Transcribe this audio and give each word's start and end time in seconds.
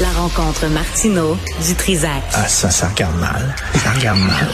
La 0.00 0.12
rencontre 0.12 0.68
Martino 0.68 1.36
du 1.66 1.74
Trizac. 1.74 2.22
Ah, 2.32 2.46
ça, 2.46 2.70
ça 2.70 2.88
regarde 2.88 3.18
mal. 3.18 3.54
Ça 3.82 3.90
regarde 3.92 4.20
mal. 4.20 4.48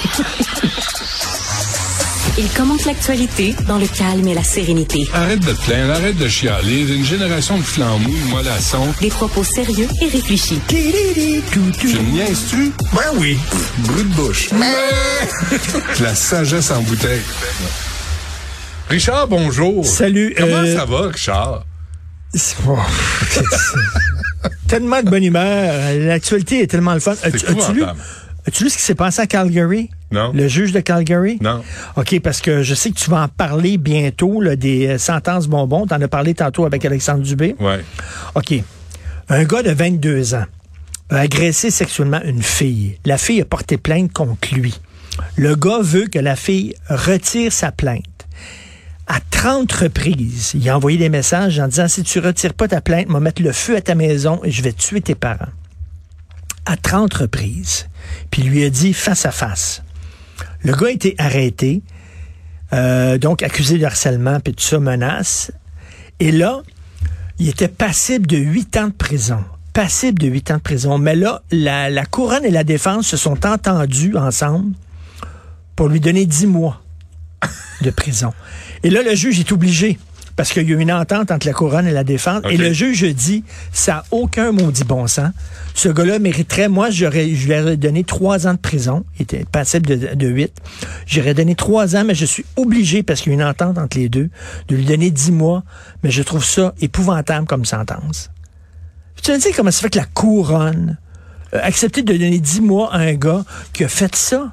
Il 2.38 2.48
commente 2.48 2.86
l'actualité 2.86 3.54
dans 3.68 3.76
le 3.76 3.86
calme 3.86 4.26
et 4.26 4.34
la 4.34 4.42
sérénité. 4.42 5.06
Arrête 5.12 5.40
de 5.40 5.52
te 5.52 5.60
plaindre, 5.66 5.92
arrête 5.92 6.16
de 6.16 6.28
chialer. 6.28 6.90
Une 6.94 7.04
génération 7.04 7.58
de 7.58 7.62
flambous, 7.62 8.10
de 8.10 8.30
mollassons. 8.30 8.94
Des 9.02 9.10
propos 9.10 9.44
sérieux 9.44 9.88
et 10.00 10.08
réfléchis. 10.08 10.60
Tu 10.68 10.76
me 10.76 12.10
niaises-tu? 12.12 12.72
Ben 12.94 13.02
oui. 13.16 13.38
Brut 13.80 14.08
de 14.08 14.14
bouche. 14.14 14.48
La 16.00 16.14
sagesse 16.14 16.70
en 16.70 16.80
bouteille. 16.80 17.22
Richard, 18.88 19.28
bonjour. 19.28 19.84
Salut. 19.84 20.34
Comment 20.38 20.56
euh, 20.56 20.74
ça 20.74 20.86
va, 20.86 21.08
Richard? 21.08 21.64
tellement 24.68 25.02
de 25.02 25.10
bonne 25.10 25.24
humeur. 25.24 25.74
L'actualité 25.98 26.62
est 26.62 26.66
tellement 26.66 26.94
le 26.94 27.00
fun. 27.00 27.14
As-tu 27.22 27.46
lu, 27.72 27.84
lu 28.60 28.70
ce 28.70 28.76
qui 28.76 28.82
s'est 28.82 28.94
passé 28.94 29.22
à 29.22 29.26
Calgary? 29.26 29.90
Non. 30.10 30.32
Le 30.32 30.48
juge 30.48 30.72
de 30.72 30.80
Calgary? 30.80 31.38
Non. 31.40 31.62
OK, 31.96 32.20
parce 32.20 32.40
que 32.40 32.62
je 32.62 32.74
sais 32.74 32.90
que 32.90 32.96
tu 32.96 33.10
vas 33.10 33.22
en 33.22 33.28
parler 33.28 33.78
bientôt, 33.78 34.40
là, 34.40 34.56
des 34.56 34.86
euh, 34.86 34.98
sentences 34.98 35.48
bonbons. 35.48 35.86
Tu 35.86 35.94
en 35.94 36.00
as 36.00 36.08
parlé 36.08 36.34
tantôt 36.34 36.64
avec 36.64 36.84
Alexandre 36.84 37.22
Dubé. 37.22 37.56
Ouais. 37.58 37.80
OK. 38.34 38.54
Un 39.28 39.44
gars 39.44 39.62
de 39.62 39.70
22 39.70 40.34
ans 40.34 40.44
a 41.10 41.18
agressé 41.18 41.70
sexuellement 41.70 42.20
une 42.24 42.42
fille. 42.42 42.98
La 43.04 43.18
fille 43.18 43.40
a 43.40 43.44
porté 43.44 43.76
plainte 43.76 44.12
contre 44.12 44.54
lui. 44.54 44.78
Le 45.36 45.54
gars 45.54 45.80
veut 45.80 46.06
que 46.06 46.18
la 46.18 46.36
fille 46.36 46.74
retire 46.88 47.52
sa 47.52 47.72
plainte. 47.72 48.04
À 49.06 49.20
30 49.30 49.70
reprises, 49.72 50.52
il 50.54 50.68
a 50.70 50.76
envoyé 50.76 50.96
des 50.96 51.10
messages 51.10 51.58
en 51.58 51.68
disant 51.68 51.88
si 51.88 52.02
tu 52.02 52.20
retires 52.20 52.54
pas 52.54 52.68
ta 52.68 52.80
plainte, 52.80 53.06
je 53.08 53.12
vais 53.12 53.20
mettre 53.20 53.42
le 53.42 53.52
feu 53.52 53.76
à 53.76 53.82
ta 53.82 53.94
maison 53.94 54.40
et 54.44 54.50
je 54.50 54.62
vais 54.62 54.72
tuer 54.72 55.02
tes 55.02 55.14
parents. 55.14 55.52
À 56.64 56.76
30 56.78 57.12
reprises. 57.12 57.86
Puis 58.30 58.42
il 58.42 58.48
lui 58.48 58.64
a 58.64 58.70
dit 58.70 58.94
face 58.94 59.26
à 59.26 59.30
face. 59.30 59.82
Le 60.62 60.74
gars 60.74 60.86
a 60.86 60.90
été 60.90 61.14
arrêté, 61.18 61.82
euh, 62.72 63.18
donc 63.18 63.42
accusé 63.42 63.76
de 63.76 63.84
harcèlement, 63.84 64.40
puis 64.40 64.54
tout 64.54 64.64
ça, 64.64 64.80
menace. 64.80 65.52
Et 66.18 66.32
là, 66.32 66.62
il 67.38 67.48
était 67.48 67.68
passible 67.68 68.26
de 68.26 68.38
huit 68.38 68.74
ans 68.78 68.88
de 68.88 68.92
prison. 68.92 69.44
Passible 69.74 70.18
de 70.18 70.28
huit 70.28 70.50
ans 70.50 70.56
de 70.56 70.62
prison. 70.62 70.96
Mais 70.96 71.16
là, 71.16 71.42
la, 71.50 71.90
la 71.90 72.06
couronne 72.06 72.44
et 72.46 72.50
la 72.50 72.64
défense 72.64 73.06
se 73.08 73.18
sont 73.18 73.44
entendus 73.44 74.16
ensemble 74.16 74.72
pour 75.76 75.88
lui 75.88 76.00
donner 76.00 76.24
dix 76.24 76.46
mois 76.46 76.80
de 77.84 77.90
prison. 77.90 78.32
Et 78.82 78.90
là, 78.90 79.02
le 79.02 79.14
juge 79.14 79.38
est 79.38 79.52
obligé. 79.52 79.98
Parce 80.36 80.50
qu'il 80.50 80.68
y 80.68 80.72
a 80.72 80.76
eu 80.76 80.80
une 80.80 80.90
entente 80.90 81.30
entre 81.30 81.46
la 81.46 81.52
couronne 81.52 81.86
et 81.86 81.92
la 81.92 82.02
défense. 82.02 82.42
Et 82.50 82.56
le 82.56 82.72
juge 82.72 83.04
dit, 83.14 83.44
ça 83.72 83.92
n'a 83.92 84.04
aucun 84.10 84.50
maudit 84.50 84.82
bon 84.82 85.06
sens. 85.06 85.30
Ce 85.74 85.88
gars-là 85.88 86.18
mériterait, 86.18 86.68
moi, 86.68 86.90
j'aurais, 86.90 87.32
je 87.32 87.46
lui 87.46 87.56
aurais 87.56 87.76
donné 87.76 88.02
trois 88.02 88.48
ans 88.48 88.54
de 88.54 88.58
prison. 88.58 89.04
Il 89.16 89.22
était 89.22 89.44
passible 89.44 89.86
de, 89.86 90.14
de 90.16 90.26
huit. 90.26 90.52
J'aurais 91.06 91.34
donné 91.34 91.54
trois 91.54 91.94
ans, 91.94 92.02
mais 92.04 92.16
je 92.16 92.24
suis 92.24 92.44
obligé, 92.56 93.04
parce 93.04 93.20
qu'il 93.20 93.30
y 93.30 93.36
a 93.36 93.38
une 93.38 93.44
entente 93.44 93.78
entre 93.78 93.96
les 93.96 94.08
deux, 94.08 94.28
de 94.66 94.74
lui 94.74 94.84
donner 94.84 95.12
dix 95.12 95.30
mois. 95.30 95.62
Mais 96.02 96.10
je 96.10 96.24
trouve 96.24 96.44
ça 96.44 96.74
épouvantable 96.80 97.46
comme 97.46 97.64
sentence. 97.64 98.30
Tu 99.22 99.30
me 99.30 99.38
dis 99.38 99.52
comment 99.56 99.70
ça 99.70 99.82
fait 99.82 99.90
que 99.90 99.98
la 99.98 100.06
couronne 100.06 100.98
a 101.52 101.58
accepté 101.58 102.02
de 102.02 102.12
donner 102.12 102.40
dix 102.40 102.60
mois 102.60 102.92
à 102.92 102.98
un 102.98 103.14
gars 103.14 103.44
qui 103.72 103.84
a 103.84 103.88
fait 103.88 104.16
ça? 104.16 104.52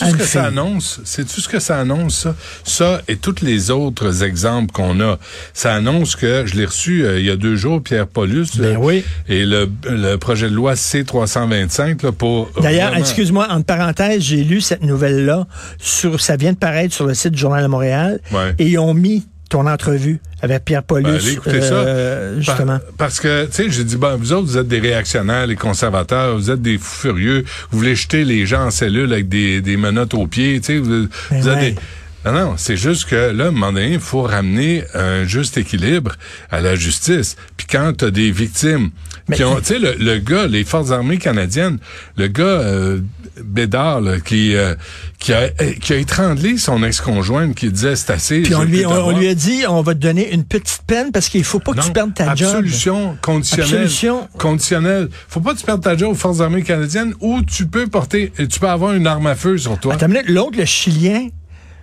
À 0.00 0.10
ce 0.10 0.14
que 0.14 0.24
ça 0.24 0.44
annonce? 0.44 1.00
Sais-tu 1.04 1.40
ce 1.40 1.48
que 1.48 1.60
ça 1.60 1.78
annonce, 1.78 2.18
ça? 2.22 2.34
Ça 2.64 3.02
et 3.08 3.16
tous 3.16 3.42
les 3.42 3.70
autres 3.70 4.22
exemples 4.24 4.72
qu'on 4.72 5.00
a. 5.00 5.18
Ça 5.52 5.74
annonce 5.74 6.16
que, 6.16 6.44
je 6.46 6.54
l'ai 6.56 6.64
reçu 6.64 7.04
euh, 7.04 7.18
il 7.20 7.26
y 7.26 7.30
a 7.30 7.36
deux 7.36 7.56
jours, 7.56 7.82
Pierre 7.82 8.06
Paulus. 8.06 8.46
Ben 8.56 8.76
euh, 8.76 8.76
oui. 8.78 9.04
Et 9.28 9.44
le, 9.44 9.68
le 9.88 10.16
projet 10.16 10.48
de 10.48 10.54
loi 10.54 10.76
C-325, 10.76 12.02
là, 12.04 12.12
pour... 12.12 12.50
D'ailleurs, 12.60 12.88
vraiment- 12.88 13.00
excuse-moi, 13.00 13.46
entre 13.50 13.66
parenthèses, 13.66 14.22
j'ai 14.22 14.44
lu 14.44 14.60
cette 14.60 14.82
nouvelle-là 14.82 15.46
sur, 15.78 16.20
ça 16.20 16.36
vient 16.36 16.52
de 16.52 16.58
paraître 16.58 16.94
sur 16.94 17.06
le 17.06 17.14
site 17.14 17.32
du 17.32 17.38
Journal 17.38 17.62
de 17.62 17.68
Montréal. 17.68 18.20
Ouais. 18.32 18.54
Et 18.58 18.66
ils 18.68 18.78
ont 18.78 18.94
mis 18.94 19.26
ton 19.48 19.66
entrevue 19.66 20.20
avec 20.42 20.64
Pierre 20.64 20.82
Paulus. 20.82 21.38
Ben, 21.44 21.52
euh, 21.54 22.34
ça. 22.34 22.40
Justement. 22.40 22.78
Par- 22.78 22.92
parce 22.98 23.20
que, 23.20 23.46
tu 23.46 23.52
sais, 23.52 23.70
j'ai 23.70 23.84
dit, 23.84 23.96
bon, 23.96 24.16
vous 24.16 24.32
autres, 24.32 24.46
vous 24.46 24.58
êtes 24.58 24.68
des 24.68 24.80
réactionnaires, 24.80 25.46
les 25.46 25.56
conservateurs, 25.56 26.36
vous 26.36 26.50
êtes 26.50 26.62
des 26.62 26.78
fous 26.78 27.00
furieux, 27.08 27.44
vous 27.70 27.78
voulez 27.78 27.94
jeter 27.96 28.24
les 28.24 28.46
gens 28.46 28.66
en 28.66 28.70
cellule 28.70 29.12
avec 29.12 29.28
des, 29.28 29.60
des 29.60 29.76
menottes 29.76 30.14
aux 30.14 30.26
pieds, 30.26 30.60
tu 30.60 30.66
sais, 30.66 30.78
vous, 30.78 31.08
Ben 31.30 31.40
vous 31.40 31.48
ouais. 31.48 31.70
des- 31.72 31.76
Non, 32.24 32.32
non, 32.32 32.54
c'est 32.56 32.76
juste 32.76 33.04
que 33.08 33.30
là, 33.30 33.44
à 33.44 33.48
un 33.48 33.50
moment 33.52 33.72
donné, 33.72 33.92
il 33.94 34.00
faut 34.00 34.22
ramener 34.22 34.82
un 34.94 35.24
juste 35.24 35.56
équilibre 35.58 36.16
à 36.50 36.60
la 36.60 36.74
justice. 36.74 37.36
Puis 37.56 37.68
quand 37.70 37.92
tu 37.98 38.04
as 38.06 38.10
des 38.10 38.32
victimes 38.32 38.90
Mais- 39.28 39.36
qui 39.36 39.44
ont, 39.44 39.56
tu 39.60 39.66
sais, 39.66 39.78
le, 39.78 39.94
le 39.98 40.18
gars, 40.18 40.48
les 40.48 40.64
forces 40.64 40.90
armées 40.90 41.18
canadiennes, 41.18 41.78
le 42.16 42.26
gars 42.26 42.42
euh, 42.42 42.98
Bédard, 43.42 44.00
là, 44.00 44.20
qui 44.20 44.54
euh, 44.56 44.74
qui 45.18 45.32
a 45.32 45.48
qui 45.48 45.92
a 45.92 45.96
étranglé 45.96 46.58
son 46.58 46.82
ex-conjointe, 46.82 47.54
qui 47.54 47.70
disait 47.70 47.96
c'est 47.96 48.10
assez. 48.10 48.42
Puis 48.42 48.54
on 48.54 48.64
lui, 48.64 48.84
on, 48.86 49.16
lui 49.18 49.28
a 49.28 49.34
dit, 49.34 49.64
on 49.68 49.82
va 49.82 49.94
te 49.94 50.00
donner 50.00 50.32
une 50.32 50.44
petite 50.44 50.82
peine 50.86 51.12
parce 51.12 51.28
qu'il 51.28 51.44
faut 51.44 51.58
pas 51.58 51.72
que 51.72 51.80
tu 51.80 51.92
perdes 51.92 52.14
ta 52.14 52.34
job. 52.34 52.48
absolution 52.48 53.16
conditionnelle. 53.22 53.74
Absolution. 53.74 54.28
Conditionnelle. 54.38 55.08
Faut 55.28 55.40
pas 55.40 55.54
que 55.54 55.58
tu 55.58 55.66
perdes 55.66 55.82
ta 55.82 55.96
job 55.96 56.12
aux 56.12 56.14
Forces 56.14 56.40
armées 56.40 56.62
canadiennes 56.62 57.14
ou 57.20 57.42
tu 57.42 57.66
peux 57.66 57.86
porter, 57.86 58.32
tu 58.36 58.60
peux 58.60 58.68
avoir 58.68 58.94
une 58.94 59.06
arme 59.06 59.26
à 59.26 59.34
feu 59.34 59.58
sur 59.58 59.78
toi. 59.78 59.96
L'autre, 60.28 60.58
le 60.58 60.64
Chilien, 60.64 61.28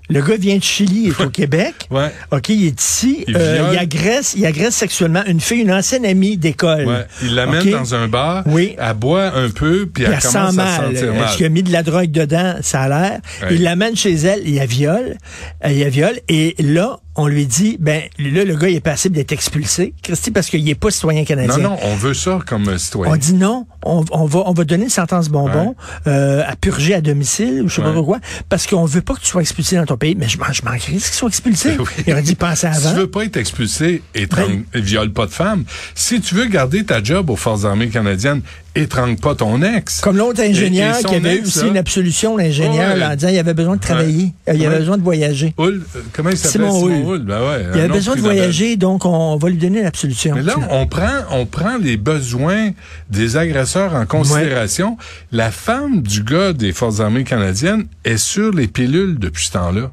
le 0.10 0.22
gars 0.22 0.36
vient 0.38 0.58
de 0.58 0.64
Chili, 0.64 1.04
il 1.06 1.10
est 1.10 1.22
au 1.26 1.30
Québec. 1.30 1.74
Ouais. 1.90 2.12
OK, 2.32 2.50
il 2.50 2.68
est 2.68 2.82
ici. 2.82 3.24
Il 3.28 3.36
Euh, 3.38 3.70
il 3.72 3.78
agresse, 3.78 4.34
il 4.38 4.46
agresse 4.46 4.76
sexuellement 4.76 5.24
une 5.26 5.40
fille, 5.40 5.62
une 5.62 5.72
ancienne 5.72 6.06
amie 6.06 6.38
d'école. 6.38 6.86
Ouais. 6.86 7.06
Il 7.22 7.36
l'amène 7.36 7.70
dans 7.72 7.96
un 7.96 8.08
bar. 8.08 8.44
Oui. 8.46 8.76
Elle 8.78 8.94
boit 8.96 9.34
un 9.36 9.50
peu, 9.50 9.86
puis 9.86 10.04
Puis 10.04 10.04
elle, 10.04 10.14
elle 10.14 10.20
commence 10.20 10.32
sent 10.32 10.38
à 10.38 10.52
se 10.52 10.56
mal. 10.56 10.96
sentir 10.98 11.14
mal. 11.14 11.36
Qu'il 11.36 11.46
a 11.46 11.50
mis 11.50 11.64
de 11.64 11.72
la 11.72 11.84
drogue 11.84 12.12
dedans? 12.12 12.56
Ça 12.62 12.82
a 12.82 12.90
l'air. 12.90 13.20
Ouais. 13.42 13.48
Il 13.56 13.64
l'amène 13.64 13.96
chez 13.96 14.14
elle, 14.14 14.42
il 14.46 14.56
la 14.56 14.66
viole. 14.66 15.18
Euh, 15.66 15.70
Il 15.72 15.80
la 15.80 15.90
viole. 15.90 16.20
Et 16.28 16.56
là, 16.60 17.00
on 17.16 17.28
lui 17.28 17.46
dit, 17.46 17.78
ben, 17.80 18.02
là, 18.18 18.44
le 18.44 18.56
gars, 18.56 18.70
il 18.70 18.76
est 18.76 18.80
passible 18.80 19.16
d'être 19.16 19.32
expulsé. 19.32 19.94
Christy, 20.02 20.32
parce 20.32 20.50
qu'il 20.50 20.68
est 20.68 20.76
pas 20.76 20.90
citoyen 20.90 21.24
canadien. 21.26 21.58
Non, 21.58 21.70
non, 21.72 21.78
on 21.84 21.96
veut 21.96 22.14
ça 22.16 22.40
comme 22.46 22.68
euh, 22.70 22.78
citoyen. 22.78 23.14
On 23.14 23.16
dit 23.16 23.34
non, 23.34 23.68
on, 23.86 24.04
on 24.12 24.26
va 24.26 24.44
on 24.46 24.54
va 24.54 24.64
donner 24.64 24.86
une 24.86 24.90
sentence 24.90 25.30
bonbon 25.30 25.76
euh, 26.08 26.44
à 26.48 26.56
purger 26.56 26.94
à 26.96 27.02
domicile 27.02 27.62
ou 27.64 27.70
je 27.70 27.76
sais 27.76 27.82
pas 27.82 27.94
pourquoi 27.94 28.20
parce 28.50 28.66
qu'on 28.68 28.86
veut 28.86 29.02
pas 29.02 29.14
que 29.14 29.20
tu 29.22 29.28
sois 29.28 29.42
expulsé 29.42 29.76
dans 29.76 29.86
ton 29.86 29.98
pays. 29.98 30.16
Mais 30.16 30.28
je 30.28 30.38
m'en 30.40 30.52
je 30.52 30.64
m'en 30.64 30.72
crisse 30.78 31.10
qu'ils 31.10 31.18
soient 31.18 31.30
expulsés. 31.30 31.78
Oui. 31.80 31.86
Il 32.08 32.14
aurait 32.14 32.22
dit 32.22 32.36
penser 32.36 32.68
Si 32.74 32.82
tu 32.82 32.88
avant. 32.88 32.98
veux 32.98 33.08
pas 33.10 33.26
être 33.26 33.38
expulsé, 33.38 34.02
étrangle, 34.16 34.64
Ben- 34.74 34.82
viole 34.82 35.12
pas 35.12 35.26
de 35.26 35.32
femme. 35.32 35.66
Si 35.96 36.22
tu 36.22 36.34
veux 36.36 36.46
garder 36.46 36.84
ta 36.86 37.04
job 37.04 37.30
aux 37.30 37.36
Forces 37.36 37.66
armées 37.66 37.90
canadiennes, 37.90 38.42
étrangle 38.76 39.18
pas 39.18 39.36
ton 39.36 39.62
ex. 39.62 40.02
Comme 40.02 40.18
l'autre 40.18 40.42
ingénieur 40.42 40.96
Et- 40.96 41.00
et 41.00 41.02
son 41.04 41.10
qui 41.10 41.16
avait 41.16 41.36
eu 41.36 41.40
ex, 41.40 41.48
aussi 41.48 41.60
là, 41.62 41.68
une 41.68 41.78
absolution, 41.78 42.38
l'ingénieur, 42.38 42.96
Ouais. 42.96 43.04
en 43.06 43.16
disant 43.16 43.28
qu'il 43.30 43.38
avait 43.40 43.54
besoin 43.54 43.76
de 43.76 43.82
travailler, 43.82 44.34
euh, 44.50 44.54
il 44.56 44.66
avait 44.66 44.74
Ouais. 44.76 44.80
besoin 44.80 44.98
de 44.98 45.04
voyager. 45.04 45.54
Hull, 45.58 45.84
euh, 45.96 46.00
comment 46.14 46.30
il 46.30 46.38
s'appelle? 46.38 46.70
Simon 46.72 46.86
Hull. 46.86 47.06
Hull. 47.06 47.20
Ben 47.26 47.40
ouais, 47.42 47.66
Il 47.74 47.80
avait 47.80 47.88
besoin 47.90 48.16
de 48.16 48.22
voyager, 48.22 48.76
donc 48.78 49.06
on 49.06 49.38
va 49.38 49.50
lui 49.50 49.58
donner 49.58 49.84
l'absolution. 49.84 50.36
Mais 50.36 50.42
là, 50.44 50.56
on 50.72 50.88
prend, 50.88 51.20
on 51.32 51.46
prend 51.46 51.78
les 51.78 51.98
besoins 51.98 52.72
des 53.10 53.38
agresseurs 53.38 53.94
en 53.96 54.06
considération. 54.06 54.98
La 55.32 55.52
femme 55.52 56.02
du 56.02 56.24
gars 56.24 56.54
des 56.54 56.74
Forces 56.74 57.00
armées 57.00 57.24
canadiennes 57.24 57.86
est 58.06 58.18
sur 58.18 58.52
les 58.52 58.68
pilules 58.68 59.18
depuis 59.20 59.46
ce 59.46 59.52
temps-là. 59.52 59.92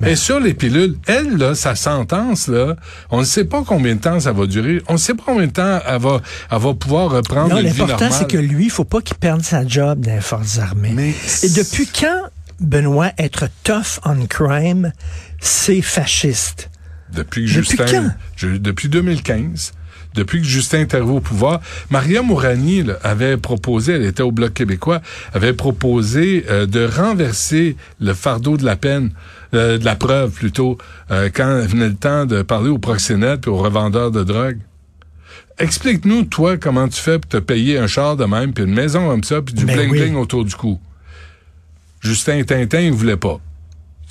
Elle 0.00 0.08
est 0.10 0.16
sur 0.16 0.40
les 0.40 0.54
pilules. 0.54 0.96
Elle, 1.06 1.36
là, 1.36 1.54
sa 1.54 1.74
sentence, 1.74 2.48
là, 2.48 2.76
on 3.10 3.20
ne 3.20 3.24
sait 3.24 3.44
pas 3.44 3.62
combien 3.66 3.94
de 3.94 4.00
temps 4.00 4.18
ça 4.20 4.32
va 4.32 4.46
durer. 4.46 4.82
On 4.88 4.94
ne 4.94 4.98
sait 4.98 5.14
pas 5.14 5.22
combien 5.26 5.46
de 5.46 5.52
temps 5.52 5.80
elle 5.86 6.00
va, 6.00 6.20
elle 6.50 6.58
va 6.58 6.74
pouvoir 6.74 7.10
reprendre 7.10 7.50
Non, 7.50 7.60
une 7.60 7.68
vie 7.68 7.78
l'important, 7.80 8.04
normale. 8.06 8.12
c'est 8.18 8.30
que 8.30 8.36
lui, 8.38 8.64
il 8.64 8.70
faut 8.70 8.84
pas 8.84 9.00
qu'il 9.00 9.16
perde 9.16 9.42
sa 9.42 9.66
job 9.66 10.00
dans 10.00 10.14
les 10.14 10.20
forces 10.20 10.58
armées. 10.58 10.92
Mais 10.94 11.10
Et 11.42 11.48
depuis 11.50 11.86
quand, 11.86 12.22
Benoît, 12.60 13.12
être 13.18 13.48
tough 13.62 14.00
on 14.04 14.26
crime, 14.26 14.92
c'est 15.40 15.82
fasciste? 15.82 16.70
Depuis 17.12 17.42
Depuis 17.42 17.46
Justin, 17.46 17.84
quand? 17.86 18.10
je- 18.36 18.48
depuis 18.56 18.88
2015, 18.88 19.72
depuis 20.14 20.40
que 20.40 20.46
Justin 20.46 20.80
est 20.80 20.94
arrivé 20.94 21.10
au 21.10 21.20
pouvoir, 21.20 21.60
Maria 21.90 22.22
Mourani 22.22 22.82
là, 22.82 22.94
avait 23.02 23.36
proposé, 23.36 23.94
elle 23.94 24.04
était 24.04 24.22
au 24.22 24.32
Bloc 24.32 24.54
québécois, 24.54 25.00
avait 25.32 25.52
proposé 25.52 26.44
euh, 26.48 26.66
de 26.66 26.86
renverser 26.86 27.76
le 28.00 28.14
fardeau 28.14 28.56
de 28.56 28.64
la 28.64 28.76
peine, 28.76 29.10
euh, 29.54 29.78
de 29.78 29.84
la 29.84 29.96
preuve 29.96 30.30
plutôt, 30.30 30.78
euh, 31.10 31.28
quand 31.32 31.60
venait 31.66 31.88
le 31.88 31.96
temps 31.96 32.26
de 32.26 32.42
parler 32.42 32.70
aux 32.70 32.78
proxénètes 32.78 33.46
et 33.46 33.50
aux 33.50 33.56
revendeurs 33.56 34.10
de 34.10 34.22
drogue. 34.22 34.58
Explique-nous, 35.58 36.24
toi, 36.24 36.56
comment 36.56 36.88
tu 36.88 37.00
fais 37.00 37.18
pour 37.18 37.28
te 37.28 37.36
payer 37.36 37.78
un 37.78 37.86
char 37.86 38.16
de 38.16 38.24
même, 38.24 38.52
puis 38.52 38.64
une 38.64 38.74
maison 38.74 39.08
comme 39.08 39.24
ça, 39.24 39.40
puis 39.42 39.54
du 39.54 39.64
Ben 39.64 39.78
bling-bling 39.78 40.10
oui. 40.10 40.16
autour 40.16 40.44
du 40.44 40.54
cou. 40.54 40.80
Justin 42.00 42.42
Tintin, 42.42 42.80
il 42.80 42.92
voulait 42.92 43.16
pas. 43.16 43.40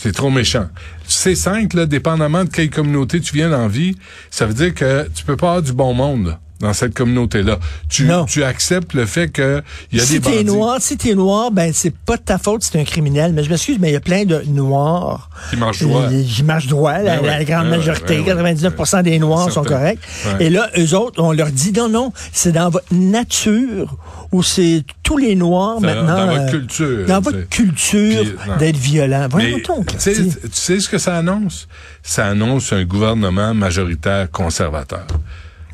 C'est 0.04 0.12
trop 0.12 0.30
méchant. 0.30 0.68
C'est 1.08 1.34
simple, 1.34 1.78
là, 1.78 1.86
dépendamment 1.86 2.44
de 2.44 2.50
quelle 2.50 2.70
communauté 2.70 3.22
tu 3.22 3.34
viens 3.34 3.50
dans 3.50 3.70
vie, 3.70 3.96
ça 4.32 4.46
veut 4.46 4.54
dire 4.54 4.74
que 4.74 5.08
tu 5.16 5.24
peux 5.24 5.38
pas 5.38 5.52
avoir 5.52 5.62
du 5.62 5.72
bon 5.72 5.94
monde 5.94 6.38
dans 6.63 6.74
cette 6.74 6.94
communauté-là. 6.95 7.60
Tu, 7.89 8.06
Non. 8.06 8.25
tu 8.25 8.44
acceptes 8.44 8.94
le 8.94 9.06
fait 9.06 9.27
que 9.27 9.62
il 9.92 10.00
y 10.00 10.01
a 10.01 10.06
si 10.06 10.13
des 10.13 10.19
bandits 10.19 10.45
noir, 10.45 10.77
si 10.80 10.98
t'es 10.98 11.13
noir, 11.13 11.51
ben 11.51 11.71
c'est 11.74 11.94
pas 11.95 12.18
de 12.18 12.21
ta 12.24 12.38
faute, 12.38 12.63
c'est 12.63 12.80
un 12.80 12.86
criminel. 12.86 13.33
Mais 13.33 13.44
je 13.44 13.50
m'excuse, 13.50 13.77
mais 13.80 13.89
il 13.89 13.94
y 13.94 13.98
a 13.98 14.00
plein 14.00 14.24
de 14.25 14.42
noirs 14.48 15.30
qui 15.50 15.57
marchent 15.57 15.83
droit. 15.83 16.07
qui 16.10 16.44
marchent 16.44 16.68
droit. 16.68 16.98
La, 17.00 17.18
Ben 17.18 17.25
la 17.25 17.38
oui, 17.39 17.45
grande 17.45 17.63
ben 17.69 17.77
majorité, 17.77 18.21
ben 18.25 18.42
oui. 18.42 18.54
99% 18.54 19.04
des 19.04 19.19
noirs 19.19 19.51
sont 19.51 19.63
corrects. 19.63 20.00
Et 20.39 20.50
là, 20.50 20.69
eux 20.77 20.95
autres, 20.95 21.21
on 21.21 21.33
leur 21.33 21.51
dit 21.51 21.74
non, 21.74 21.89
non, 21.89 22.13
c'est 22.31 22.54
dans 22.54 22.69
votre 22.69 22.88
nature 22.92 23.98
où 24.31 24.42
c'est 24.42 24.83
tous 25.04 25.18
les 25.18 25.36
noirs 25.36 25.80
maintenant. 25.81 26.18
dans 26.18 26.27
votre 26.27 26.44
euh, 26.48 26.50
culture, 26.50 27.06
Dans 27.07 27.19
votre 27.21 27.50
culture 27.50 28.24
d'être 28.57 28.77
violent. 28.77 29.27
Voyons 29.30 29.60
donc, 29.68 29.88
tu 29.88 30.00
sais, 30.00 30.13
tu 30.13 30.31
sais 30.51 30.80
ce 30.80 30.88
que 30.89 30.98
ça 30.98 31.18
annonce? 31.18 31.68
Ça 32.01 32.27
annonce 32.27 32.71
un 32.74 32.83
gouvernement 32.86 33.54
majoritaire 33.54 34.31
conservateur. 34.31 35.06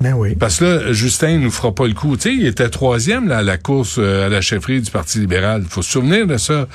Ben. 0.01 0.15
Parce 0.39 0.59
que 0.59 0.65
là, 0.65 0.93
Justin 0.93 1.39
nous 1.39 1.51
fera 1.51 1.73
pas 1.73 1.85
le 1.85 1.93
coup. 1.93 2.15
Tu 2.15 2.23
sais, 2.23 2.33
il 2.33 2.45
était 2.45 2.69
troisième 2.69 3.29
à 3.31 3.43
la 3.43 3.57
course 3.57 3.97
euh, 3.99 4.27
à 4.27 4.29
la 4.29 4.39
chefferie 4.39 4.81
du 4.81 4.89
Parti 4.89 5.19
libéral. 5.19 5.63
Il 5.65 5.69
faut 5.69 5.81
se 5.81 5.91
souvenir 5.91 6.25
de 6.25 6.37
ça. 6.37 6.67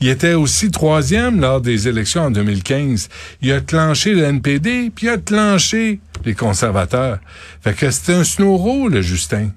Il 0.00 0.08
était 0.08 0.32
aussi 0.32 0.70
troisième 0.70 1.40
lors 1.40 1.60
des 1.60 1.88
élections 1.88 2.22
en 2.22 2.30
2015. 2.30 3.08
Il 3.42 3.52
a 3.52 3.60
clenché 3.60 4.14
le 4.14 4.24
NPD, 4.24 4.90
puis 4.94 5.06
il 5.06 5.10
a 5.10 5.18
clenché 5.18 6.00
les 6.24 6.34
conservateurs. 6.34 7.18
Fait 7.60 7.74
que 7.74 7.90
c'était 7.90 8.14
un 8.14 8.24
snowro, 8.24 8.88
le 8.88 9.02
Justin. 9.02 9.50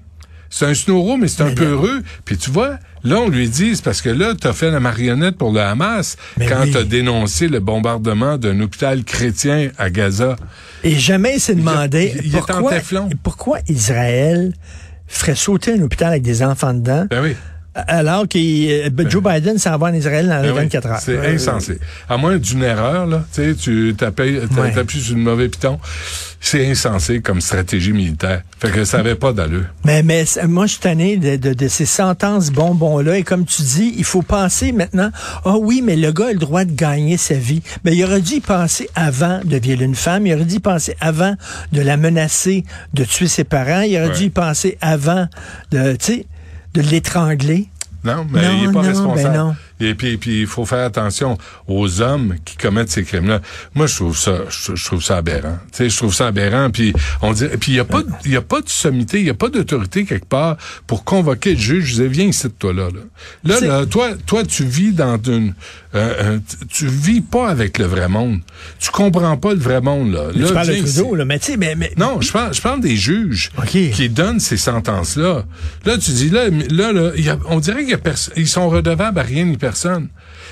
C'est 0.56 0.66
un 0.66 0.74
snowro, 0.74 1.16
mais 1.16 1.26
c'est 1.26 1.42
un 1.42 1.50
peu 1.52 1.64
heureux. 1.64 2.04
Puis 2.24 2.36
tu 2.36 2.48
vois, 2.48 2.78
là, 3.02 3.16
on 3.18 3.28
lui 3.28 3.48
dit, 3.48 3.74
c'est 3.74 3.82
parce 3.84 4.00
que 4.00 4.08
là, 4.08 4.34
t'as 4.40 4.52
fait 4.52 4.70
la 4.70 4.78
marionnette 4.78 5.36
pour 5.36 5.52
le 5.52 5.58
Hamas 5.60 6.16
Mais 6.36 6.46
quand 6.46 6.62
oui. 6.62 6.70
t'as 6.70 6.84
dénoncé 6.84 7.48
le 7.48 7.58
bombardement 7.58 8.38
d'un 8.38 8.60
hôpital 8.60 9.02
chrétien 9.02 9.70
à 9.78 9.90
Gaza. 9.90 10.36
Et 10.84 10.96
jamais 10.96 11.34
il 11.38 11.40
s'est 11.40 11.56
demandé 11.56 12.14
il- 12.24 12.30
pourquoi, 12.30 12.70
pourquoi 13.24 13.58
Israël 13.68 14.52
ferait 15.08 15.34
sauter 15.34 15.72
un 15.72 15.82
hôpital 15.82 16.10
avec 16.10 16.22
des 16.22 16.44
enfants 16.44 16.72
dedans, 16.72 17.06
Ben 17.10 17.20
oui. 17.20 17.34
Alors 17.74 18.28
que 18.28 18.38
euh, 18.38 19.08
Joe 19.10 19.22
Biden 19.22 19.58
s'en 19.58 19.76
va 19.78 19.88
en 19.88 19.94
Israël 19.94 20.28
dans 20.28 20.36
les 20.40 20.48
Ben 20.48 20.54
oui, 20.54 20.60
24 20.62 20.86
heures. 20.88 21.00
C'est 21.00 21.26
insensé. 21.34 21.78
À 22.08 22.16
moins 22.16 22.36
d'une 22.36 22.62
erreur, 22.62 23.06
là, 23.06 23.24
tu 23.34 23.42
sais, 23.42 23.54
tu 23.54 23.94
t'appuies 23.96 25.00
sur 25.00 25.16
le 25.16 25.20
mauvais 25.22 25.48
piton. 25.48 25.78
C'est 26.40 26.70
insensé 26.70 27.20
comme 27.22 27.40
stratégie 27.40 27.92
militaire. 27.94 28.42
Fait 28.60 28.70
que 28.70 28.84
ça 28.84 28.98
avait 28.98 29.14
pas 29.14 29.32
d'allure. 29.32 29.64
Mais, 29.84 30.02
mais 30.02 30.24
moi, 30.46 30.66
je 30.66 30.72
suis 30.72 30.80
tanné 30.80 31.16
de, 31.16 31.36
de, 31.36 31.54
de 31.54 31.68
ces 31.68 31.86
sentences 31.86 32.50
bonbons-là. 32.50 33.16
Et 33.16 33.22
comme 33.22 33.46
tu 33.46 33.62
dis, 33.62 33.94
il 33.96 34.04
faut 34.04 34.20
penser 34.20 34.72
maintenant, 34.72 35.10
ah 35.46 35.56
oui, 35.58 35.80
mais 35.82 35.96
le 35.96 36.12
gars 36.12 36.26
a 36.28 36.32
le 36.32 36.38
droit 36.38 36.64
de 36.66 36.72
gagner 36.72 37.16
sa 37.16 37.34
vie. 37.34 37.62
Mais 37.84 37.96
il 37.96 38.04
aurait 38.04 38.20
dû 38.20 38.34
y 38.34 38.40
penser 38.40 38.90
avant 38.94 39.40
de 39.42 39.56
violer 39.56 39.86
une 39.86 39.94
femme. 39.94 40.26
Il 40.26 40.34
aurait 40.34 40.44
dû 40.44 40.56
y 40.56 40.60
penser 40.60 40.94
avant 41.00 41.34
de 41.72 41.80
la 41.80 41.96
menacer 41.96 42.64
de 42.92 43.04
tuer 43.04 43.26
ses 43.28 43.44
parents. 43.44 43.80
Il 43.80 43.96
aurait 43.96 44.08
Ouais. 44.08 44.14
dû 44.18 44.24
y 44.24 44.30
penser 44.30 44.76
avant 44.82 45.26
de, 45.70 45.92
tu 45.92 46.04
sais, 46.04 46.26
de 46.74 46.80
l'étrangler? 46.82 47.68
Non, 48.04 48.26
mais 48.30 48.42
Non, 48.42 48.48
il 48.58 48.64
est 48.64 48.66
pas 48.66 48.72
non, 48.72 48.80
responsable. 48.80 49.32
ben 49.32 49.38
non. 49.38 49.56
Et 49.80 49.94
puis, 49.94 50.16
puis 50.16 50.40
il 50.42 50.46
faut 50.46 50.64
faire 50.64 50.84
attention 50.86 51.36
aux 51.66 52.00
hommes 52.00 52.36
qui 52.44 52.56
commettent 52.56 52.90
ces 52.90 53.02
crimes-là. 53.04 53.40
Moi, 53.74 53.86
je 53.86 53.96
trouve 53.96 54.16
ça, 54.16 54.42
je, 54.48 54.74
je 54.76 54.84
trouve 54.84 55.02
ça 55.02 55.16
aberrant. 55.16 55.58
Tu 55.72 55.78
sais, 55.78 55.88
je 55.90 55.96
trouve 55.96 56.14
ça 56.14 56.28
aberrant. 56.28 56.70
Puis 56.70 56.92
on 57.22 57.32
dit, 57.32 57.46
puis 57.60 57.72
il 57.72 57.74
y 57.76 57.80
a 57.80 57.84
pas, 57.84 58.02
de- 58.02 58.10
il 58.24 58.30
y 58.32 58.36
a 58.36 58.40
pas 58.42 58.60
de 58.60 58.68
sommité, 58.68 59.18
il 59.20 59.26
y 59.26 59.30
a 59.30 59.34
pas 59.34 59.48
d'autorité 59.48 60.04
quelque 60.04 60.26
part 60.28 60.56
pour 60.86 61.04
convoquer 61.04 61.54
le 61.54 61.60
juge. 61.60 61.84
Je 61.86 61.90
disais, 61.92 62.08
viens 62.08 62.26
ici, 62.26 62.48
toi 62.50 62.72
là. 62.72 62.88
Là, 63.44 63.60
là, 63.60 63.66
là, 63.80 63.86
toi, 63.86 64.10
toi, 64.26 64.44
tu 64.44 64.64
vis 64.64 64.92
dans 64.92 65.20
une, 65.22 65.54
euh, 65.94 66.36
un- 66.36 66.40
tu 66.68 66.86
vis 66.86 67.20
pas 67.20 67.48
avec 67.48 67.78
le 67.78 67.86
vrai 67.86 68.08
monde. 68.08 68.40
Tu 68.78 68.90
comprends 68.90 69.36
pas 69.36 69.54
le 69.54 69.60
vrai 69.60 69.80
monde 69.80 70.12
là. 70.12 70.26
Mais 70.34 70.40
là 70.42 70.46
tu 70.48 70.54
parles 70.54 70.66
de. 70.68 70.74
Trudeau, 70.74 71.14
là, 71.16 71.24
mais 71.24 71.38
tu 71.38 71.46
sais, 71.52 71.56
mais, 71.56 71.74
mais 71.74 71.92
Non, 71.96 72.20
je 72.20 72.30
parle, 72.32 72.54
je 72.54 72.60
parle 72.62 72.80
des 72.80 72.96
juges 72.96 73.50
OK. 73.58 73.66
qui 73.70 74.08
donnent 74.08 74.40
ces 74.40 74.56
sentences-là. 74.56 75.44
Là, 75.84 75.98
tu 75.98 76.10
dis, 76.12 76.30
là, 76.30 76.48
là, 76.70 76.92
là 76.92 77.10
y 77.16 77.28
a- 77.28 77.38
on 77.48 77.58
dirait 77.60 77.84
qu'ils 77.84 78.48
sont 78.48 78.68
redevables 78.68 79.18
à 79.18 79.22
rien 79.22 79.46
personne. 79.68 80.08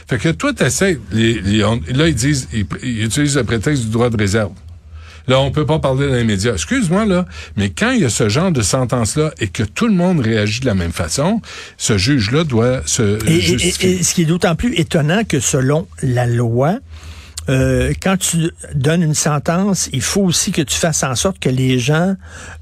Fait 0.08 0.18
que 0.18 0.30
toi, 0.30 0.52
t'essaies, 0.52 0.98
les, 1.12 1.34
les- 1.40 1.64
on- 1.64 1.80
là, 1.94 2.08
ils 2.08 2.14
disent, 2.14 2.48
ils, 2.52 2.66
ils 2.82 3.04
utilisent 3.04 3.36
le 3.36 3.44
prétexte 3.44 3.84
du 3.84 3.90
droit 3.90 4.08
de 4.10 4.16
réserve. 4.16 4.52
Là, 5.28 5.38
on 5.38 5.50
peut 5.52 5.66
pas 5.66 5.78
parler 5.78 6.08
dans 6.08 6.14
les 6.14 6.24
médias. 6.24 6.54
Excuse-moi, 6.54 7.04
là, 7.06 7.26
mais 7.56 7.70
quand 7.70 7.90
il 7.92 8.00
y 8.00 8.04
a 8.04 8.10
ce 8.10 8.28
genre 8.28 8.50
de 8.50 8.62
sentence-là 8.62 9.32
et 9.38 9.46
que 9.48 9.62
tout 9.62 9.86
le 9.86 9.94
monde 9.94 10.18
réagit 10.20 10.60
de 10.60 10.66
la 10.66 10.74
même 10.74 10.90
façon, 10.92 11.40
ce 11.78 11.96
juge-là 11.96 12.42
doit 12.44 12.80
se 12.86 13.18
Et, 13.28 13.36
et- 13.36 13.40
justifier. 13.40 13.90
et- 13.90 13.94
et 14.00 14.02
ce 14.02 14.14
qui 14.14 14.22
est 14.22 14.30
d'autant 14.32 14.56
plus 14.56 14.74
étonnant 14.74 15.22
que 15.24 15.38
selon 15.38 15.86
la 16.02 16.26
loi, 16.26 16.78
euh, 17.48 17.92
quand 18.02 18.16
tu 18.16 18.50
donnes 18.74 19.02
une 19.02 19.14
sentence, 19.14 19.88
il 19.92 20.00
faut 20.02 20.22
aussi 20.22 20.52
que 20.52 20.62
tu 20.62 20.76
fasses 20.76 21.02
en 21.02 21.14
sorte 21.14 21.38
que 21.38 21.48
les 21.48 21.78
gens 21.78 22.14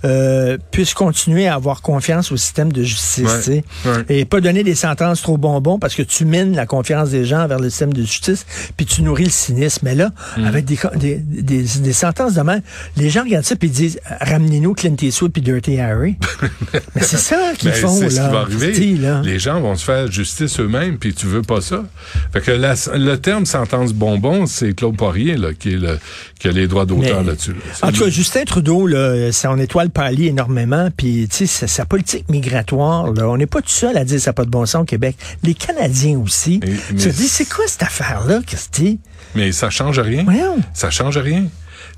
euh, 0.05 0.57
puissent 0.71 0.95
continuer 0.95 1.47
à 1.49 1.55
avoir 1.55 1.83
confiance 1.83 2.33
au 2.33 2.37
système 2.37 2.73
de 2.73 2.83
justice. 2.83 3.47
Ouais, 3.49 3.63
ouais. 3.85 4.05
Et 4.09 4.25
pas 4.25 4.41
donner 4.41 4.63
des 4.65 4.75
sentences 4.75 5.23
trop 5.23 5.37
bonbons 5.37 5.79
parce 5.79 5.95
que 5.95 6.03
tu 6.03 6.25
mines 6.25 6.55
la 6.55 6.67
confiance 6.67 7.11
des 7.11 7.25
gens 7.25 7.47
vers 7.47 7.59
le 7.59 7.69
système 7.71 7.93
de 7.93 8.03
justice, 8.03 8.47
puis 8.77 8.87
tu 8.87 9.03
nourris 9.03 9.25
le 9.25 9.31
cynisme. 9.31 9.81
Mais 9.85 9.95
là, 9.95 10.11
Mm. 10.37 10.45
avec 10.45 10.65
des, 10.65 10.79
des, 10.97 11.17
des, 11.17 11.63
des 11.63 11.93
sentences 11.93 12.35
de 12.35 12.43
même, 12.43 12.63
les 12.97 13.11
gens 13.11 13.23
regardent 13.25 13.45
ça 13.45 13.57
puis 13.57 13.69
disent 13.69 13.99
ramenez-nous 14.21 14.75
Clint 14.75 14.97
Eastwood 15.01 15.33
puis 15.33 15.43
Dirty 15.43 15.79
Harry. 15.81 16.17
Mais 16.95 17.03
c'est 17.03 17.17
ça 17.19 17.53
qu'ils 17.59 17.71
Ben, 17.71 17.77
font 17.77 17.89
c'est 17.99 18.11
ce 18.11 18.17
là. 18.17 18.27
qui 18.29 18.33
va 18.33 18.41
arriver. 18.41 18.97
Là. 18.97 19.21
Les 19.25 19.39
gens 19.39 19.61
vont 19.61 19.75
se 19.75 19.85
faire 19.85 20.11
justice 20.11 20.59
eux-mêmes, 20.61 20.99
puis 20.99 21.15
tu 21.15 21.27
veux 21.27 21.43
pas 21.43 21.61
ça. 21.61 21.85
Fait 22.33 22.41
que 22.41 22.51
la- 22.53 22.75
le 22.97 23.17
terme 23.17 23.47
sentence 23.47 23.93
bonbon, 23.93 24.47
c'est 24.47 24.70
Claude 24.75 24.97
Poirier 24.97 25.37
là, 25.37 25.53
qui, 25.53 25.75
est 25.75 25.77
le, 25.77 25.99
qui 26.39 26.49
a 26.49 26.53
les 26.53 26.67
droits 26.67 26.87
d'auteur 26.87 27.23
là-dessus. 27.23 27.53
là. 27.53 27.59
C'est 27.75 27.85
En 27.85 27.93
tout 27.93 28.05
cas. 28.05 28.11
Justin 28.11 28.45
Trudeau, 28.45 28.87
là, 28.87 29.33
son 29.33 29.59
étoile 29.59 29.91
pâlit 29.91 30.29
énormément, 30.29 30.89
puis 30.97 31.29
tu 31.29 31.47
sais, 31.47 31.67
sa, 31.67 31.85
politique 31.85 32.29
migratoire, 32.29 33.13
là, 33.13 33.29
on 33.29 33.37
n'est 33.37 33.47
pas 33.47 33.61
tout 33.63 33.69
seul 33.69 33.97
à 33.97 34.05
dire 34.05 34.21
ça 34.21 34.31
n'a 34.31 34.35
pas 34.35 34.45
de 34.45 34.51
bon 34.51 34.67
sens 34.67 34.83
au 34.83 34.85
Québec. 34.85 35.17
Les 35.43 35.55
Canadiens 35.55 36.19
aussi. 36.19 36.61
Mais- 36.63 36.69
tu 36.71 36.95
mais- 36.95 37.01
te 37.03 37.09
dis, 37.09 37.29
c'est 37.29 37.49
quoi 37.49 37.65
cette 37.67 37.83
affaire-là, 37.83 38.41
Christy? 38.47 39.01
Mais 39.35 39.53
ça 39.53 39.71
change 39.71 39.99
rien. 39.99 40.25
Voyons. 40.25 40.59
Ça 40.75 40.91
change 40.91 41.19
rien. 41.19 41.45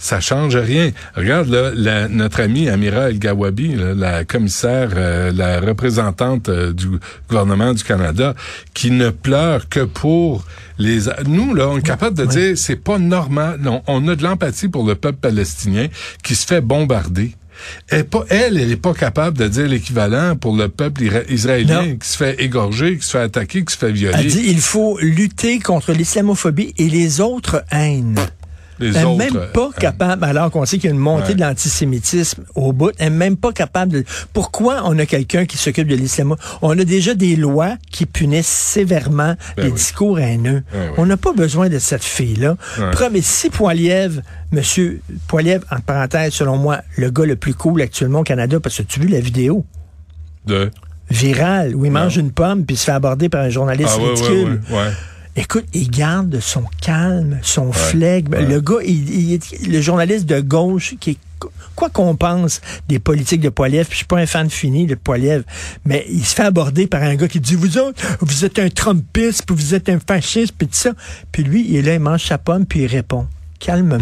Ça 0.05 0.19
change 0.21 0.57
rien. 0.57 0.91
Regarde 1.15 1.49
là, 1.49 1.71
la- 1.75 2.09
notre 2.09 2.41
amie 2.41 2.69
Amira 2.69 3.09
El 3.11 3.21
Gawabi, 3.21 3.77
là, 3.77 3.95
la 3.95 4.25
commissaire, 4.25 4.91
euh, 4.97 5.31
la 5.33 5.61
représentante 5.61 6.49
euh, 6.49 6.73
du 6.73 6.89
gouvernement 7.29 7.73
du 7.73 7.85
Canada, 7.85 8.35
qui 8.75 8.91
ne 8.91 9.11
pleure 9.11 9.69
que 9.69 9.85
pour 9.85 10.45
les. 10.79 11.03
Nous 11.27 11.55
là, 11.55 11.69
on 11.69 11.79
est 11.79 11.87
capable 11.87 12.17
de 12.17 12.25
dire 12.27 12.59
c'est 12.59 12.75
pas 12.83 12.99
normal. 12.99 13.61
Non, 13.63 13.83
on 13.87 14.09
a 14.09 14.17
de 14.17 14.25
l'empathie 14.25 14.67
pour 14.67 14.85
le 14.85 14.97
peuple 14.97 15.19
palestinien 15.21 15.87
qui 16.25 16.35
se 16.35 16.47
fait 16.49 16.61
bombarder. 16.61 17.37
Elle, 17.89 18.07
pas, 18.07 18.25
elle, 18.29 18.59
elle 18.59 18.73
est 18.73 18.77
pas 18.77 18.95
capable 18.95 19.39
de 19.39 19.47
dire 19.47 19.69
l'équivalent 19.69 20.35
pour 20.35 20.57
le 20.57 20.67
peuple 20.69 21.05
israélien 21.29 21.83
Non. 21.87 21.97
qui 21.97 22.09
se 22.09 22.17
fait 22.17 22.43
égorger, 22.43 22.99
qui 22.99 23.07
se 23.07 23.13
fait 23.13 23.19
attaquer, 23.21 23.65
qui 23.65 23.73
se 23.73 23.79
fait 23.79 23.93
violer. 23.93 24.17
Elle 24.19 24.27
dit, 24.27 24.45
il 24.49 24.61
faut 24.61 24.99
lutter 25.01 25.61
contre 25.61 25.93
l'islamophobie 25.93 26.75
et 26.77 26.89
les 26.89 27.21
autres 27.21 27.63
haines. 27.71 28.19
Les 28.79 28.97
Elle 28.97 29.07
n'est 29.09 29.17
même 29.17 29.41
pas 29.53 29.67
euh, 29.69 29.79
capable, 29.79 30.25
alors 30.25 30.51
qu'on 30.51 30.65
sait 30.65 30.77
qu'il 30.79 30.87
y 30.91 30.93
a 30.93 30.95
une 30.95 31.01
montée 31.01 31.29
Ouais. 31.29 31.35
de 31.35 31.41
l'antisémitisme 31.41 32.45
au 32.55 32.73
bout, 32.73 32.91
elle 32.99 33.13
n'est 33.13 33.19
même 33.19 33.37
pas 33.37 33.53
capable 33.53 33.93
de... 33.93 34.05
Pourquoi 34.33 34.83
on 34.85 34.99
a 34.99 35.07
quelqu'un 35.07 35.45
qui 35.47 35.57
s'occupe 35.59 35.87
de 35.89 35.95
l'islamophobie? 35.95 36.43
On 36.63 36.79
a 36.79 36.85
déjà 36.85 37.15
des 37.15 37.37
lois 37.37 37.77
qui 37.91 38.07
punissent 38.07 38.47
sévèrement 38.47 39.35
Ben 39.57 39.65
les 39.65 39.69
oui. 39.69 39.73
discours 39.73 40.19
haineux. 40.19 40.63
Ouais. 40.75 40.91
On 40.97 41.07
n'a 41.07 41.17
pas 41.17 41.33
besoin 41.33 41.69
de 41.69 41.79
cette 41.79 42.05
fille-là. 42.05 42.57
Ouais. 42.79 42.91
Preuve, 42.93 43.13
Mais 43.13 43.21
si 43.23 43.51
Poilievre, 43.51 44.21
monsieur 44.53 45.01
Poilievre, 45.29 45.65
en 45.71 45.81
parenthèse, 45.81 46.33
selon 46.33 46.57
moi, 46.57 46.81
le 46.97 47.11
gars 47.11 47.25
le 47.27 47.37
plus 47.37 47.55
cool 47.55 47.83
actuellement 47.83 48.21
au 48.21 48.25
Canada, 48.25 48.59
parce 48.61 48.77
que 48.79 48.83
tu 48.83 49.01
as 49.01 49.03
vu 49.05 49.09
la 49.09 49.21
vidéo? 49.21 49.65
De? 50.47 50.71
virale 51.11 51.75
où 51.77 51.85
il 51.85 51.91
mange 51.91 52.17
une 52.17 52.33
pomme 52.33 52.65
puis 52.65 52.75
se 52.77 52.85
fait 52.87 52.93
aborder 52.93 53.29
par 53.29 53.43
un 53.43 53.51
journaliste 53.51 53.99
Ah 53.99 54.03
ridicule. 54.03 54.63
ouais. 54.71 54.79
Écoute, 55.35 55.65
il 55.73 55.91
garde 55.91 56.41
son 56.41 56.65
calme, 56.81 57.39
son 57.43 57.73
flegme. 57.73 58.35
ouais. 58.35 58.47
Le 58.47 58.61
gars, 58.61 58.83
il, 58.85 59.11
il 59.11 59.33
est 59.35 59.67
le 59.67 59.81
journaliste 59.81 60.27
de 60.27 60.41
gauche 60.41 60.95
qui 61.01 61.11
est 61.13 61.19
quoi 61.75 61.89
qu'on 61.89 62.15
pense 62.17 62.61
des 62.89 62.99
politiques 62.99 63.41
de 63.41 63.49
Poiliev, 63.49 63.87
puis 63.87 63.93
je 63.93 63.97
suis 63.99 64.07
pas 64.07 64.19
un 64.19 64.27
fan 64.27 64.51
fini 64.51 64.87
de 64.87 64.95
Poiliev, 64.95 65.43
mais 65.85 66.05
il 66.09 66.25
se 66.25 66.35
fait 66.35 66.43
aborder 66.45 66.87
par 66.87 67.03
un 67.03 67.15
gars 67.17 67.29
qui 67.29 67.41
dit 67.41 67.55
vous 67.55 67.79
autres, 67.79 68.01
vous 68.21 68.45
êtes 68.45 68.59
un 68.59 68.69
Trumpiste, 68.69 69.45
puis 69.47 69.57
vous 69.57 69.75
êtes 69.75 69.89
un 69.89 69.99
fasciste, 69.99 70.55
puis 70.57 70.69
tout 70.69 70.75
ça. 70.75 70.93
Puis 71.33 71.43
lui, 71.43 71.67
il 71.69 71.77
est 71.77 71.83
là, 71.83 71.95
il 71.95 72.01
mange 72.01 72.25
sa 72.25 72.39
pomme, 72.39 72.67
puis 72.67 72.81
il 72.81 72.87
répond 72.87 73.27
calmement. 73.63 73.99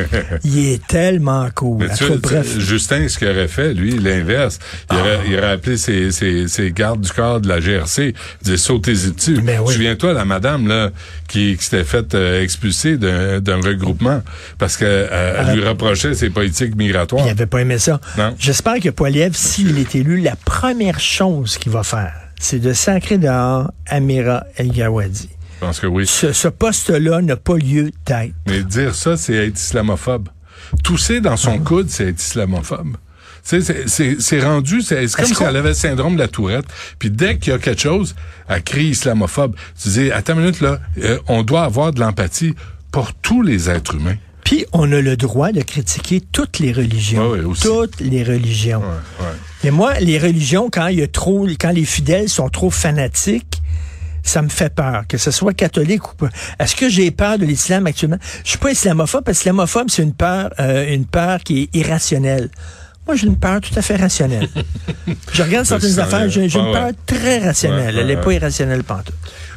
il 0.44 0.68
est 0.68 0.86
tellement 0.86 1.48
cool. 1.54 1.78
Mais 1.78 1.94
tu 1.94 2.06
cas, 2.06 2.16
bref. 2.16 2.58
Justin, 2.58 3.08
ce 3.08 3.18
qu'il 3.18 3.28
aurait 3.28 3.48
fait, 3.48 3.74
lui, 3.74 3.98
l'inverse. 3.98 4.58
Il, 4.90 4.96
aurait, 4.96 5.20
il 5.26 5.36
aurait 5.36 5.52
appelé 5.52 5.76
ses, 5.76 6.12
ses, 6.12 6.48
ses 6.48 6.70
gardes 6.70 7.00
du 7.00 7.10
corps 7.10 7.40
de 7.40 7.48
la 7.48 7.60
GRC. 7.60 8.14
Il 8.40 8.44
disait, 8.44 8.56
sautez-y 8.56 9.12
dessus. 9.12 9.40
Ben 9.40 9.60
oui. 9.64 9.74
Souviens-toi, 9.74 10.12
la 10.12 10.24
madame, 10.24 10.68
là, 10.68 10.90
qui, 11.28 11.56
qui 11.56 11.64
s'était 11.64 11.84
faite 11.84 12.14
euh, 12.14 12.42
expulser 12.42 12.96
d'un 12.96 13.60
regroupement 13.60 14.22
parce 14.58 14.76
qu'elle 14.76 15.08
elle 15.10 15.56
lui 15.56 15.66
reprochait 15.66 16.14
ses 16.14 16.30
politiques 16.30 16.76
migratoires. 16.76 17.26
Il 17.26 17.30
avait 17.30 17.46
pas 17.46 17.60
aimé 17.60 17.78
ça. 17.78 18.00
Non. 18.16 18.34
J'espère 18.38 18.80
que 18.80 18.90
Poiliev, 18.90 19.34
s'il 19.34 19.78
est 19.78 19.94
élu, 19.94 20.20
la 20.20 20.36
première 20.36 21.00
chose 21.00 21.58
qu'il 21.58 21.72
va 21.72 21.82
faire, 21.82 22.14
c'est 22.38 22.58
de 22.58 22.72
sacrer 22.72 23.18
dehors 23.18 23.70
Amira 23.86 24.44
El 24.56 24.72
Gawadi. 24.72 25.28
Je 25.60 25.66
pense 25.66 25.80
que 25.80 25.86
oui. 25.86 26.06
Ce, 26.06 26.32
ce 26.32 26.48
poste-là 26.48 27.20
n'a 27.20 27.36
pas 27.36 27.56
lieu 27.56 27.90
d'être. 28.06 28.32
Mais 28.46 28.62
dire 28.62 28.94
ça, 28.94 29.16
c'est 29.16 29.34
être 29.34 29.58
islamophobe. 29.58 30.28
Tousser 30.82 31.20
dans 31.20 31.36
son 31.36 31.58
coude, 31.58 31.90
c'est 31.90 32.08
être 32.08 32.20
islamophobe. 32.20 32.96
Tu 33.46 33.62
sais, 33.62 34.16
c'est- 34.20 34.40
rendu, 34.44 34.82
c'est 34.82 35.06
comme 35.12 35.24
si 35.26 35.42
elle 35.42 35.56
avait 35.56 35.70
le 35.70 35.74
syndrome 35.74 36.14
de 36.14 36.20
la 36.20 36.28
tourette. 36.28 36.66
Puis 36.98 37.10
dès 37.10 37.38
qu'il 37.38 37.52
y 37.52 37.56
a 37.56 37.58
quelque 37.58 37.80
chose, 37.80 38.14
elle 38.48 38.62
crie 38.62 38.88
islamophobe. 38.88 39.54
Tu 39.82 39.88
dis, 39.88 40.10
attends 40.10 40.34
une 40.34 40.40
minute, 40.40 40.60
là, 40.60 40.78
euh, 41.02 41.18
on 41.26 41.42
doit 41.42 41.64
avoir 41.64 41.92
de 41.92 42.00
l'empathie 42.00 42.54
pour 42.92 43.12
tous 43.14 43.42
les 43.42 43.68
êtres 43.70 43.94
humains. 43.96 44.16
Puis 44.44 44.66
on 44.72 44.90
a 44.92 45.00
le 45.00 45.16
droit 45.16 45.52
de 45.52 45.62
critiquer 45.62 46.20
toutes 46.20 46.58
les 46.58 46.72
religions. 46.72 47.30
Ouais, 47.30 47.38
ouais, 47.40 47.44
aussi. 47.44 47.62
toutes 47.62 48.00
les 48.00 48.22
religions. 48.24 48.80
Ouais, 48.80 49.24
ouais. 49.26 49.68
Et 49.68 49.70
moi, 49.70 49.98
les 50.00 50.18
religions, 50.18 50.68
quand 50.70 50.86
il 50.88 50.98
y 50.98 51.02
a 51.02 51.06
trop, 51.08 51.46
quand 51.58 51.70
les 51.70 51.84
fidèles 51.84 52.28
sont 52.28 52.48
trop 52.48 52.70
fanatiques, 52.70 53.60
ça 54.22 54.42
me 54.42 54.48
fait 54.48 54.74
peur, 54.74 55.04
que 55.08 55.18
ce 55.18 55.30
soit 55.30 55.54
catholique 55.54 56.12
ou 56.12 56.14
pas. 56.16 56.28
Est-ce 56.58 56.76
que 56.76 56.88
j'ai 56.88 57.10
peur 57.10 57.38
de 57.38 57.44
l'islam 57.44 57.86
actuellement? 57.86 58.18
Je 58.44 58.50
suis 58.50 58.58
pas 58.58 58.70
islamophobe, 58.70 59.24
parce 59.24 59.38
que 59.38 59.42
l'islamophobe, 59.44 59.88
c'est 59.90 60.02
une 60.02 60.14
peur, 60.14 60.50
euh, 60.60 60.92
une 60.92 61.06
peur 61.06 61.40
qui 61.42 61.62
est 61.62 61.76
irrationnelle. 61.76 62.48
Moi, 63.06 63.16
j'ai 63.16 63.26
une 63.26 63.38
peur 63.38 63.60
tout 63.60 63.76
à 63.76 63.82
fait 63.82 63.96
rationnelle. 63.96 64.48
je 65.32 65.42
regarde 65.42 65.66
certaines 65.66 65.98
affaires, 65.98 66.28
j'ai 66.28 66.44
une 66.44 66.50
peur 66.50 66.86
ouais. 66.86 66.92
très 67.06 67.38
rationnelle. 67.38 67.94
Ouais, 67.94 68.00
Elle 68.02 68.06
n'est 68.08 68.16
pas 68.20 68.32
irrationnelle 68.32 68.84
pantoute. 68.84 69.14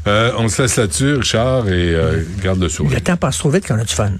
Euh, 0.07 0.31
on 0.37 0.47
se 0.47 0.61
laisse 0.63 0.75
là-dessus, 0.77 1.13
Richard, 1.15 1.67
et 1.67 1.93
euh, 1.93 2.23
garde 2.41 2.59
le 2.59 2.69
sourire. 2.69 2.95
Le 2.95 3.01
temps 3.01 3.17
passe 3.17 3.37
trop 3.37 3.49
vite 3.49 3.67
qu'on 3.67 3.77
a 3.79 3.83
du 3.83 3.93
fun. 3.93 4.11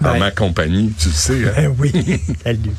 Bye. 0.00 0.20
ma 0.20 0.30
compagnie, 0.30 0.92
tu 0.96 1.08
le 1.08 1.14
sais. 1.14 1.48
hein. 1.48 1.52
Ben 1.56 1.74
oui. 1.78 1.92
Salut. 2.44 2.70